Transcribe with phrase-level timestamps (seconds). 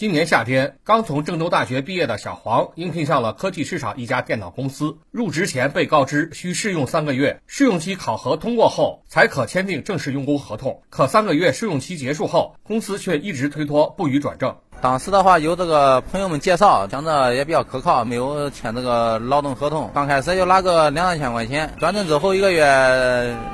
[0.00, 4.96] 今年夏天，刚从郑州大学毕业的小黄应聘上了科技市场一家电脑公司。
[5.10, 10.80] 入职前被告知需试用三个月，试用期考核通过后才可签订正式用工合同。
[10.88, 14.56] 可三个月试用期结束后，公司却一直推脱不予转正。
[14.82, 19.90] 当时的话有这个朋友们介绍，讲着也比较可靠，没有签这个劳动合同。
[19.92, 22.64] 刚开始就拿个两三千块钱，转正之后一个月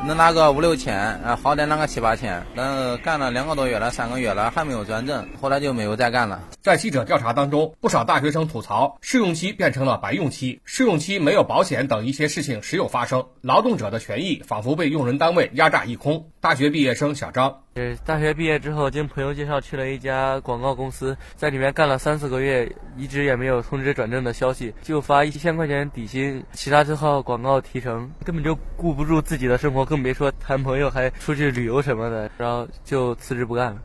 [0.07, 2.47] 能拿个五六千，啊，好点拿个七八千。
[2.55, 6.41] 但是干了两个多月了，三个月了还没有转正，后来就没有再干了。
[6.63, 16.29] 在记者调查当中，不少大学生吐槽试用期变成了白用期，试用期没有保险等一些事情时有发生，劳动者的权益仿佛被用人单位压榨一空。
[16.41, 17.63] 大学毕业生小张。
[17.77, 22.67] 呃，大学毕业之后，经朋友介绍去了一家广告公司，在里面干了三四个月，
[22.97, 33.83] 一直也没有通知转正的消息，就发一千块钱底薪，其他就靠广告提成，根本就顾不住自己的生活，更别说谈朋友，还出去旅游什么的，然后就辞职不干了。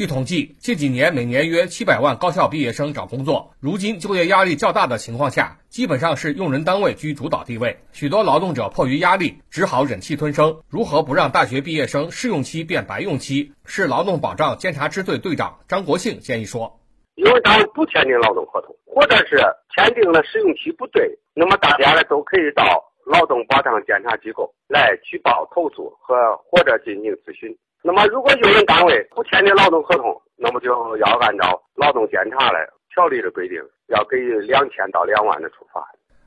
[0.00, 3.52] 据统计，近几年每年约七百万高校毕业生找工作。
[3.60, 7.80] 如今就业压力较大的情况下，基本上是用人单位居主导地位。
[7.92, 10.62] 许多劳动者迫于压力，只好忍气吞声。
[10.70, 13.52] 如何不让大学毕业生试用期变白用期？
[13.66, 16.80] 市劳动保障监察支队队长张国庆建议说：
[17.16, 19.36] 因为单位不签订劳动合同，或者是
[19.76, 22.64] 签订了试用期不对，那么大家呢都可以到
[23.04, 26.16] 劳动保障监察机构来举报投诉和
[26.48, 27.54] 或者进行咨询。
[27.82, 32.58] 那么，如果用人单位不签订劳动合同，那么就要按照劳动监察的
[32.94, 33.56] 条例的规定，
[33.88, 35.82] 要给予两千到两万的处罚。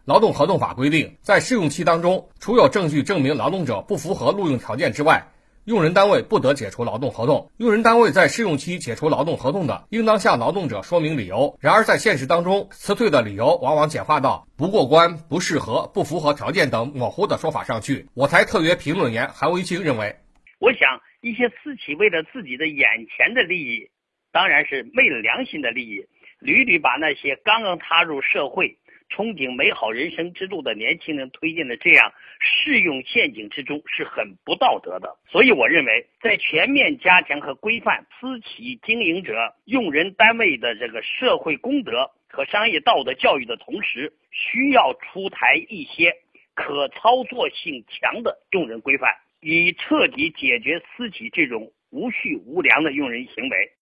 [0.05, 5.27] 劳动合同法规定，在试用期当中，除有证据证明劳动者不符合录用条件之外，
[5.65, 7.49] 用人单位不得解除劳动合同。
[7.57, 11.55] 用人单位在试用期解除劳动合同的，应当向劳动者说明理由。
[11.59, 18.09] 然而，在现实当中，辞退的理由往往简化到不过关、不适合、不符合条件等模糊的说法上去。
[18.13, 20.17] 我台特约评论员韩维清认为，
[20.63, 21.01] 我想。
[21.19, 23.87] 一些私企为了自己的眼前的利益，
[24.33, 26.05] 当然是昧了良心的利益，
[26.41, 28.75] 屡屡把那些刚刚踏入社会、
[29.09, 35.15] 憧憬美好人生之路的年轻人推进了这样试用陷阱之中，是很不道德的。
[35.29, 46.13] 所以，我认为在全面加强和规范私企经营者、用人单位的这个社会公德和商业道德教育的同时，需要出台一些
[46.53, 49.09] 可操作性强的用人规范。
[49.43, 53.71] 以彻底解决私企这种无序无良的用人行为。